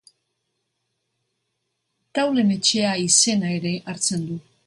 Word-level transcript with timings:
Taulen 2.17 2.49
Etxea 2.57 2.97
izena 3.05 3.55
ere 3.59 3.77
hartzen 3.93 4.29
du. 4.31 4.43